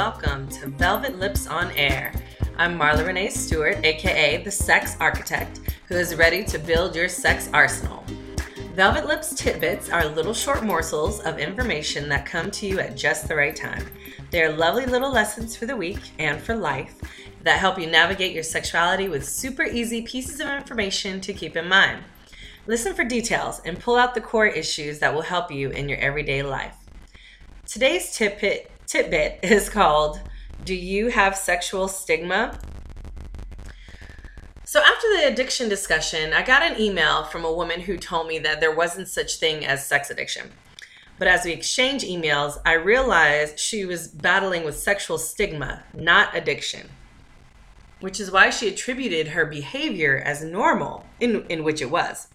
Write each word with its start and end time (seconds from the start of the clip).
to 0.00 0.66
Velvet 0.78 1.18
Lips 1.18 1.46
on 1.46 1.70
Air. 1.72 2.14
I'm 2.56 2.78
Marla 2.78 3.06
Renee 3.06 3.28
Stewart, 3.28 3.84
aka 3.84 4.42
the 4.42 4.50
Sex 4.50 4.96
Architect, 4.98 5.60
who 5.88 5.94
is 5.94 6.16
ready 6.16 6.42
to 6.42 6.58
build 6.58 6.96
your 6.96 7.06
sex 7.06 7.50
arsenal. 7.52 8.02
Velvet 8.74 9.06
Lips 9.06 9.34
tidbits 9.34 9.90
are 9.90 10.06
little 10.06 10.32
short 10.32 10.64
morsels 10.64 11.20
of 11.20 11.38
information 11.38 12.08
that 12.08 12.24
come 12.24 12.50
to 12.50 12.66
you 12.66 12.80
at 12.80 12.96
just 12.96 13.28
the 13.28 13.36
right 13.36 13.54
time. 13.54 13.84
They're 14.30 14.56
lovely 14.56 14.86
little 14.86 15.12
lessons 15.12 15.54
for 15.54 15.66
the 15.66 15.76
week 15.76 16.00
and 16.18 16.40
for 16.40 16.56
life 16.56 16.98
that 17.42 17.58
help 17.58 17.78
you 17.78 17.86
navigate 17.86 18.32
your 18.32 18.42
sexuality 18.42 19.10
with 19.10 19.28
super 19.28 19.64
easy 19.64 20.00
pieces 20.00 20.40
of 20.40 20.48
information 20.48 21.20
to 21.20 21.34
keep 21.34 21.56
in 21.56 21.68
mind. 21.68 22.02
Listen 22.66 22.94
for 22.94 23.04
details 23.04 23.60
and 23.66 23.78
pull 23.78 23.96
out 23.96 24.14
the 24.14 24.22
core 24.22 24.46
issues 24.46 24.98
that 25.00 25.12
will 25.12 25.20
help 25.20 25.52
you 25.52 25.68
in 25.68 25.90
your 25.90 25.98
everyday 25.98 26.42
life. 26.42 26.76
Today's 27.66 28.16
tidbit, 28.16 28.70
tidbit 28.90 29.38
is 29.44 29.68
called 29.68 30.20
Do 30.64 30.74
You 30.74 31.10
Have 31.10 31.36
Sexual 31.36 31.88
Stigma? 31.88 32.58
So 34.64 34.80
after 34.80 35.06
the 35.16 35.28
addiction 35.28 35.68
discussion, 35.68 36.32
I 36.32 36.42
got 36.42 36.62
an 36.62 36.80
email 36.80 37.24
from 37.24 37.44
a 37.44 37.52
woman 37.52 37.80
who 37.80 37.96
told 37.96 38.26
me 38.26 38.38
that 38.40 38.60
there 38.60 38.74
wasn't 38.74 39.08
such 39.08 39.36
thing 39.36 39.64
as 39.64 39.86
sex 39.86 40.10
addiction. 40.10 40.50
But 41.18 41.28
as 41.28 41.44
we 41.44 41.52
exchanged 41.52 42.04
emails, 42.04 42.60
I 42.64 42.72
realized 42.72 43.58
she 43.58 43.84
was 43.84 44.08
battling 44.08 44.64
with 44.64 44.78
sexual 44.78 45.18
stigma, 45.18 45.84
not 45.94 46.36
addiction. 46.36 46.88
Which 48.00 48.18
is 48.18 48.30
why 48.30 48.50
she 48.50 48.68
attributed 48.68 49.28
her 49.28 49.44
behavior 49.44 50.20
as 50.24 50.42
normal, 50.42 51.04
in, 51.20 51.44
in 51.48 51.62
which 51.62 51.82
it 51.82 51.90
was. 51.90 52.28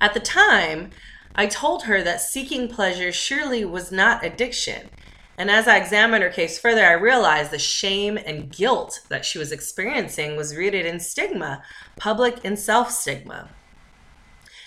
At 0.00 0.12
the 0.12 0.20
time, 0.20 0.90
I 1.34 1.46
told 1.46 1.84
her 1.84 2.02
that 2.02 2.20
seeking 2.20 2.68
pleasure 2.68 3.12
surely 3.12 3.64
was 3.64 3.90
not 3.90 4.24
addiction. 4.24 4.90
And 5.38 5.50
as 5.50 5.68
I 5.68 5.76
examined 5.76 6.22
her 6.22 6.30
case 6.30 6.58
further, 6.58 6.84
I 6.84 6.92
realized 6.92 7.50
the 7.50 7.58
shame 7.58 8.16
and 8.16 8.50
guilt 8.50 9.00
that 9.08 9.24
she 9.24 9.38
was 9.38 9.52
experiencing 9.52 10.36
was 10.36 10.56
rooted 10.56 10.86
in 10.86 10.98
stigma, 10.98 11.62
public 11.96 12.42
and 12.44 12.58
self 12.58 12.90
stigma. 12.90 13.50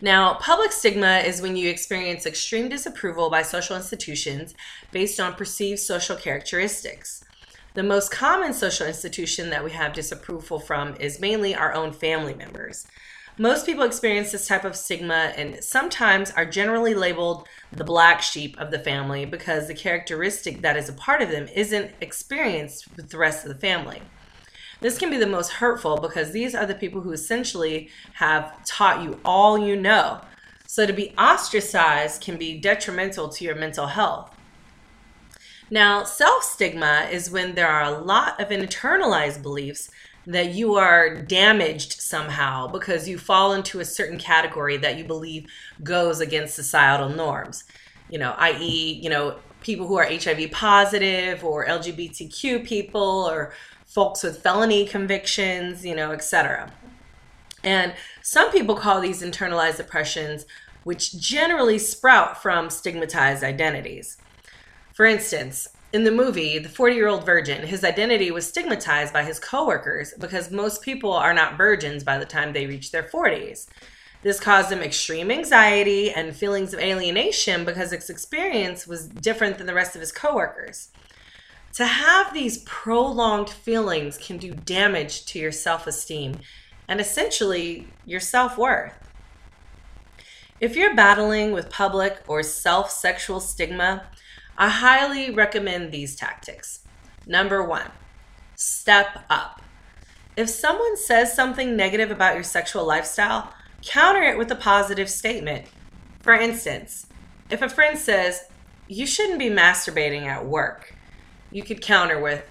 Now, 0.00 0.34
public 0.34 0.72
stigma 0.72 1.18
is 1.18 1.42
when 1.42 1.56
you 1.56 1.68
experience 1.68 2.26
extreme 2.26 2.68
disapproval 2.68 3.30
by 3.30 3.42
social 3.42 3.76
institutions 3.76 4.54
based 4.90 5.20
on 5.20 5.34
perceived 5.34 5.78
social 5.78 6.16
characteristics. 6.16 7.24
The 7.74 7.82
most 7.82 8.10
common 8.10 8.52
social 8.52 8.86
institution 8.86 9.50
that 9.50 9.64
we 9.64 9.70
have 9.70 9.94
disapproval 9.94 10.58
from 10.58 10.94
is 11.00 11.20
mainly 11.20 11.54
our 11.54 11.72
own 11.72 11.92
family 11.92 12.34
members. 12.34 12.86
Most 13.38 13.64
people 13.64 13.84
experience 13.84 14.30
this 14.30 14.46
type 14.46 14.64
of 14.64 14.76
stigma 14.76 15.32
and 15.36 15.64
sometimes 15.64 16.30
are 16.32 16.44
generally 16.44 16.92
labeled 16.92 17.48
the 17.72 17.82
black 17.82 18.20
sheep 18.20 18.60
of 18.60 18.70
the 18.70 18.78
family 18.78 19.24
because 19.24 19.66
the 19.66 19.74
characteristic 19.74 20.60
that 20.60 20.76
is 20.76 20.90
a 20.90 20.92
part 20.92 21.22
of 21.22 21.30
them 21.30 21.48
isn't 21.54 21.92
experienced 22.02 22.94
with 22.94 23.08
the 23.08 23.16
rest 23.16 23.46
of 23.46 23.52
the 23.52 23.58
family. 23.58 24.02
This 24.80 24.98
can 24.98 25.08
be 25.08 25.16
the 25.16 25.26
most 25.26 25.48
hurtful 25.48 25.96
because 25.96 26.32
these 26.32 26.54
are 26.54 26.66
the 26.66 26.74
people 26.74 27.00
who 27.00 27.12
essentially 27.12 27.88
have 28.14 28.62
taught 28.66 29.02
you 29.02 29.18
all 29.24 29.56
you 29.56 29.76
know. 29.76 30.20
So 30.66 30.84
to 30.86 30.92
be 30.92 31.14
ostracized 31.16 32.20
can 32.20 32.36
be 32.36 32.58
detrimental 32.58 33.30
to 33.30 33.44
your 33.44 33.54
mental 33.54 33.86
health. 33.86 34.30
Now, 35.70 36.04
self 36.04 36.42
stigma 36.42 37.08
is 37.10 37.30
when 37.30 37.54
there 37.54 37.68
are 37.68 37.84
a 37.84 37.98
lot 37.98 38.38
of 38.38 38.48
internalized 38.48 39.42
beliefs 39.42 39.90
that 40.26 40.54
you 40.54 40.76
are 40.76 41.20
damaged 41.22 42.00
somehow 42.00 42.68
because 42.68 43.08
you 43.08 43.18
fall 43.18 43.52
into 43.52 43.80
a 43.80 43.84
certain 43.84 44.18
category 44.18 44.76
that 44.76 44.96
you 44.96 45.04
believe 45.04 45.50
goes 45.82 46.20
against 46.20 46.54
societal 46.54 47.08
norms. 47.08 47.64
You 48.08 48.18
know, 48.18 48.34
i.e., 48.38 49.00
you 49.02 49.10
know, 49.10 49.36
people 49.60 49.86
who 49.86 49.96
are 49.96 50.04
HIV 50.04 50.50
positive 50.52 51.44
or 51.44 51.66
LGBTQ 51.66 52.64
people 52.64 53.28
or 53.28 53.52
folks 53.86 54.22
with 54.22 54.42
felony 54.42 54.86
convictions, 54.86 55.84
you 55.84 55.94
know, 55.94 56.12
etc. 56.12 56.72
And 57.64 57.94
some 58.22 58.50
people 58.50 58.74
call 58.74 59.00
these 59.00 59.22
internalized 59.22 59.80
oppressions, 59.80 60.46
which 60.84 61.18
generally 61.18 61.78
sprout 61.78 62.40
from 62.42 62.70
stigmatized 62.70 63.44
identities. 63.44 64.18
For 64.92 65.06
instance, 65.06 65.68
in 65.92 66.04
the 66.04 66.10
movie, 66.10 66.58
the 66.58 66.68
40 66.68 66.94
year 66.94 67.08
old 67.08 67.26
virgin, 67.26 67.66
his 67.66 67.84
identity 67.84 68.30
was 68.30 68.46
stigmatized 68.46 69.12
by 69.12 69.22
his 69.24 69.38
coworkers 69.38 70.14
because 70.18 70.50
most 70.50 70.82
people 70.82 71.12
are 71.12 71.34
not 71.34 71.58
virgins 71.58 72.02
by 72.02 72.18
the 72.18 72.24
time 72.24 72.52
they 72.52 72.66
reach 72.66 72.90
their 72.90 73.02
40s. 73.02 73.66
This 74.22 74.40
caused 74.40 74.70
him 74.70 74.80
extreme 74.80 75.30
anxiety 75.30 76.10
and 76.10 76.34
feelings 76.34 76.72
of 76.72 76.80
alienation 76.80 77.64
because 77.64 77.90
his 77.90 78.08
experience 78.08 78.86
was 78.86 79.08
different 79.08 79.58
than 79.58 79.66
the 79.66 79.74
rest 79.74 79.94
of 79.94 80.00
his 80.00 80.12
coworkers. 80.12 80.90
To 81.74 81.86
have 81.86 82.32
these 82.32 82.58
prolonged 82.58 83.50
feelings 83.50 84.16
can 84.16 84.38
do 84.38 84.54
damage 84.54 85.26
to 85.26 85.38
your 85.38 85.52
self 85.52 85.86
esteem 85.86 86.36
and 86.88 87.00
essentially 87.00 87.88
your 88.06 88.20
self 88.20 88.56
worth. 88.56 88.94
If 90.60 90.76
you're 90.76 90.94
battling 90.94 91.52
with 91.52 91.70
public 91.70 92.22
or 92.28 92.42
self 92.42 92.90
sexual 92.90 93.40
stigma, 93.40 94.04
I 94.56 94.68
highly 94.68 95.30
recommend 95.30 95.90
these 95.90 96.14
tactics. 96.14 96.80
Number 97.26 97.62
one, 97.62 97.90
step 98.54 99.24
up. 99.30 99.62
If 100.36 100.48
someone 100.48 100.96
says 100.96 101.34
something 101.34 101.76
negative 101.76 102.10
about 102.10 102.34
your 102.34 102.44
sexual 102.44 102.86
lifestyle, 102.86 103.52
counter 103.82 104.22
it 104.22 104.38
with 104.38 104.50
a 104.50 104.56
positive 104.56 105.10
statement. 105.10 105.66
For 106.20 106.32
instance, 106.32 107.06
if 107.50 107.62
a 107.62 107.68
friend 107.68 107.98
says, 107.98 108.44
You 108.88 109.06
shouldn't 109.06 109.38
be 109.38 109.50
masturbating 109.50 110.22
at 110.22 110.46
work, 110.46 110.94
you 111.50 111.62
could 111.62 111.82
counter 111.82 112.20
with, 112.20 112.44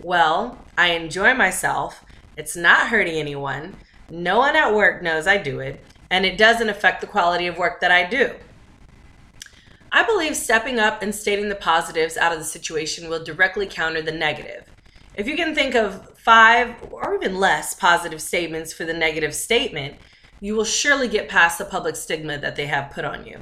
Well, 0.00 0.58
I 0.76 0.88
enjoy 0.88 1.34
myself, 1.34 2.04
it's 2.36 2.56
not 2.56 2.88
hurting 2.88 3.16
anyone, 3.16 3.76
no 4.10 4.38
one 4.38 4.56
at 4.56 4.74
work 4.74 5.02
knows 5.02 5.26
I 5.26 5.38
do 5.38 5.60
it, 5.60 5.84
and 6.10 6.24
it 6.24 6.38
doesn't 6.38 6.68
affect 6.68 7.00
the 7.00 7.06
quality 7.06 7.46
of 7.46 7.58
work 7.58 7.80
that 7.80 7.90
I 7.90 8.08
do. 8.08 8.32
I 9.94 10.02
believe 10.02 10.36
stepping 10.36 10.80
up 10.80 11.02
and 11.02 11.14
stating 11.14 11.48
the 11.48 11.54
positives 11.54 12.16
out 12.16 12.32
of 12.32 12.40
the 12.40 12.44
situation 12.44 13.08
will 13.08 13.22
directly 13.22 13.64
counter 13.64 14.02
the 14.02 14.10
negative. 14.10 14.68
If 15.14 15.28
you 15.28 15.36
can 15.36 15.54
think 15.54 15.76
of 15.76 16.18
five 16.18 16.74
or 16.90 17.14
even 17.14 17.38
less 17.38 17.74
positive 17.74 18.20
statements 18.20 18.72
for 18.72 18.84
the 18.84 18.92
negative 18.92 19.32
statement, 19.36 19.94
you 20.40 20.56
will 20.56 20.64
surely 20.64 21.06
get 21.06 21.28
past 21.28 21.58
the 21.58 21.64
public 21.64 21.94
stigma 21.94 22.38
that 22.38 22.56
they 22.56 22.66
have 22.66 22.90
put 22.90 23.04
on 23.04 23.24
you. 23.24 23.38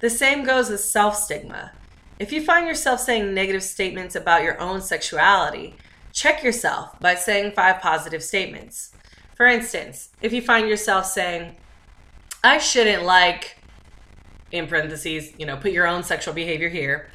The 0.00 0.10
same 0.10 0.42
goes 0.42 0.68
with 0.68 0.80
self 0.80 1.14
stigma. 1.14 1.70
If 2.18 2.32
you 2.32 2.42
find 2.42 2.66
yourself 2.66 2.98
saying 2.98 3.32
negative 3.32 3.62
statements 3.62 4.16
about 4.16 4.42
your 4.42 4.60
own 4.60 4.80
sexuality, 4.80 5.76
check 6.12 6.42
yourself 6.42 6.98
by 6.98 7.14
saying 7.14 7.52
five 7.52 7.80
positive 7.80 8.24
statements. 8.24 8.90
For 9.36 9.46
instance, 9.46 10.08
if 10.22 10.32
you 10.32 10.42
find 10.42 10.68
yourself 10.68 11.06
saying, 11.06 11.54
I 12.42 12.58
shouldn't 12.58 13.04
like 13.04 13.57
in 14.52 14.66
parentheses, 14.66 15.32
you 15.38 15.46
know, 15.46 15.56
put 15.56 15.72
your 15.72 15.86
own 15.86 16.02
sexual 16.02 16.34
behavior 16.34 16.68
here, 16.68 17.10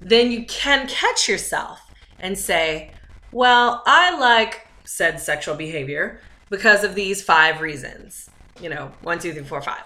then 0.00 0.30
you 0.30 0.44
can 0.46 0.86
catch 0.86 1.28
yourself 1.28 1.80
and 2.20 2.36
say, 2.36 2.92
well, 3.32 3.82
I 3.86 4.18
like 4.18 4.66
said 4.84 5.20
sexual 5.20 5.54
behavior 5.54 6.20
because 6.50 6.84
of 6.84 6.94
these 6.94 7.22
five 7.22 7.60
reasons. 7.60 8.30
You 8.60 8.70
know, 8.70 8.92
one, 9.02 9.18
two, 9.18 9.32
three, 9.32 9.44
four, 9.44 9.62
five. 9.62 9.82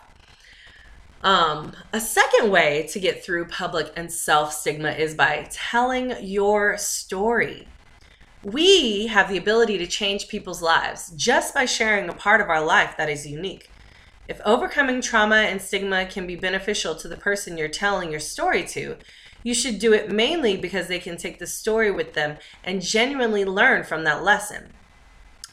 Um, 1.23 1.73
a 1.93 2.01
second 2.01 2.51
way 2.51 2.87
to 2.91 2.99
get 2.99 3.25
through 3.25 3.47
public 3.47 3.93
and 3.97 4.11
self 4.11 4.53
stigma 4.53 4.91
is 4.91 5.15
by 5.15 5.47
telling 5.51 6.15
your 6.21 6.77
story. 6.79 7.69
We 8.43 9.07
have 9.07 9.29
the 9.29 9.37
ability 9.37 9.79
to 9.79 9.87
change 9.87 10.27
people's 10.27 10.63
lives 10.63 11.13
just 11.15 11.55
by 11.55 11.65
sharing 11.65 12.09
a 12.09 12.13
part 12.13 12.41
of 12.41 12.49
our 12.49 12.65
life 12.65 12.97
that 12.97 13.09
is 13.09 13.25
unique. 13.25 13.71
If 14.33 14.41
overcoming 14.47 15.03
trauma 15.03 15.37
and 15.37 15.61
stigma 15.61 16.07
can 16.07 16.27
be 16.27 16.37
beneficial 16.37 16.95
to 16.95 17.07
the 17.07 17.19
person 17.19 17.59
you're 17.59 17.69
telling 17.69 18.11
your 18.11 18.19
story 18.19 18.65
to, 18.69 18.97
you 19.43 19.53
should 19.53 19.79
do 19.79 19.93
it 19.93 20.11
mainly 20.11 20.57
because 20.57 20.89
they 20.89 20.99
can 20.99 21.19
take 21.19 21.39
the 21.39 21.47
story 21.47 21.91
with 21.91 22.15
them 22.15 22.39
and 22.65 22.81
genuinely 22.81 23.45
learn 23.45 23.85
from 23.85 24.05
that 24.05 24.25
lesson. 24.25 24.73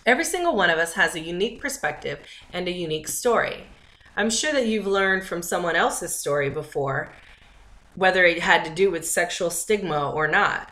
Every 0.06 0.24
single 0.24 0.56
one 0.56 0.70
of 0.70 0.80
us 0.80 0.94
has 0.94 1.14
a 1.14 1.20
unique 1.20 1.60
perspective 1.60 2.20
and 2.54 2.70
a 2.70 2.72
unique 2.72 3.10
story. 3.10 3.66
I'm 4.16 4.30
sure 4.30 4.54
that 4.54 4.68
you've 4.68 4.88
learned 4.88 5.26
from 5.26 5.42
someone 5.42 5.76
else's 5.76 6.16
story 6.16 6.50
before, 6.50 7.12
whether 7.96 8.24
it 8.24 8.40
had 8.40 8.64
to 8.64 8.74
do 8.74 8.90
with 8.90 9.06
sexual 9.06 9.50
stigma 9.50 10.10
or 10.10 10.26
not. 10.26 10.72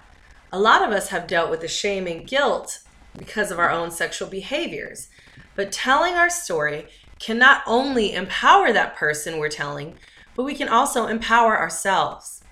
A 0.54 0.60
lot 0.60 0.82
of 0.82 0.92
us 0.92 1.10
have 1.10 1.28
dealt 1.28 1.50
with 1.50 1.60
the 1.60 1.68
shame 1.68 2.08
and 2.08 2.26
guilt 2.26 2.80
because 3.18 3.52
of 3.52 3.60
our 3.60 3.70
own 3.70 3.92
sexual 3.92 4.30
behaviors. 4.30 5.10
But 5.58 5.74
telling 5.74 6.14
our 6.14 6.30
story 6.30 6.88
can 7.20 7.38
not 7.38 7.64
only 7.66 8.14
empower 8.14 8.72
that 8.72 8.96
person 8.96 9.38
we're 9.38 9.50
telling, 9.50 9.96
but 10.36 10.44
we 10.44 10.54
can 10.54 10.70
also 10.70 11.08
empower 11.08 11.58
ourselves. 11.58 12.44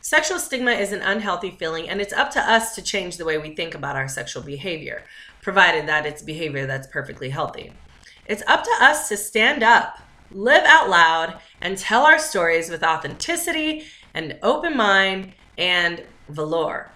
Sexual 0.00 0.38
stigma 0.38 0.72
is 0.72 0.92
an 0.92 1.02
unhealthy 1.02 1.50
feeling, 1.50 1.88
and 1.88 2.00
it's 2.00 2.12
up 2.12 2.30
to 2.30 2.40
us 2.40 2.74
to 2.74 2.82
change 2.82 3.16
the 3.16 3.24
way 3.24 3.36
we 3.36 3.54
think 3.54 3.74
about 3.74 3.96
our 3.96 4.08
sexual 4.08 4.42
behavior, 4.42 5.04
provided 5.42 5.86
that 5.86 6.06
it's 6.06 6.22
behavior 6.22 6.66
that's 6.66 6.86
perfectly 6.86 7.28
healthy. 7.30 7.72
It's 8.24 8.42
up 8.46 8.64
to 8.64 8.70
us 8.80 9.08
to 9.08 9.16
stand 9.16 9.62
up, 9.62 9.98
live 10.30 10.64
out 10.64 10.88
loud, 10.88 11.38
and 11.60 11.76
tell 11.76 12.04
our 12.06 12.18
stories 12.18 12.70
with 12.70 12.82
authenticity 12.82 13.84
and 14.14 14.38
open 14.42 14.76
mind 14.76 15.34
and 15.58 16.02
valor. 16.28 16.90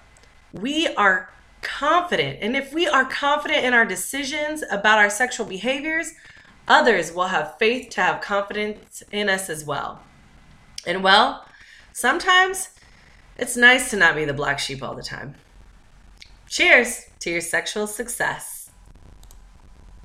we 0.53 0.89
are 0.95 1.31
confident. 1.61 2.39
And 2.41 2.57
if 2.57 2.73
we 2.73 2.87
are 2.87 3.05
confident 3.05 3.65
in 3.65 3.75
our 3.75 3.85
decisions 3.85 4.63
about 4.71 4.99
our 4.99 5.11
sexual 5.11 5.47
behaviors, 5.47 6.13
others 6.67 7.13
will 7.13 7.29
have 7.29 7.59
faith 7.59 7.91
to 7.91 8.01
have 8.01 8.21
confidence 8.21 9.03
in 9.11 9.29
us 9.29 9.51
as 9.51 9.65
well. 9.65 10.01
And 10.87 11.03
well, 11.03 11.45
sometimes 11.93 12.71
it's 13.37 13.57
nice 13.57 13.91
to 13.91 13.97
not 13.97 14.15
be 14.15 14.25
the 14.25 14.33
black 14.33 14.59
sheep 14.59 14.83
all 14.83 14.95
the 14.95 15.03
time. 15.03 15.35
Cheers 16.49 17.07
to 17.21 17.31
your 17.31 17.41
sexual 17.41 17.87
success. 17.87 18.54